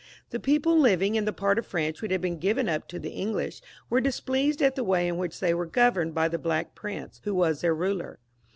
The 0.31 0.39
people 0.39 0.79
living 0.79 1.13
in 1.13 1.25
the 1.25 1.31
part 1.31 1.59
of 1.59 1.65
France 1.67 2.01
which 2.01 2.11
had 2.11 2.21
been 2.21 2.39
given 2.39 2.67
up 2.67 2.87
to 2.87 2.97
the 2.97 3.11
English 3.11 3.61
were 3.87 4.01
displeased 4.01 4.59
at 4.59 4.73
the 4.73 4.83
way 4.83 5.07
in 5.07 5.17
which 5.17 5.39
they 5.39 5.53
were 5.53 5.67
governed 5.67 6.15
by 6.15 6.27
the 6.27 6.39
Black 6.39 6.73
Prince, 6.73 7.21
who 7.23 7.35
was 7.35 7.61
their 7.61 7.75
ruler. 7.75 8.17